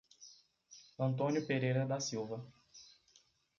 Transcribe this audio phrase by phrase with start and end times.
[0.99, 2.43] Antônio Pereira da Silva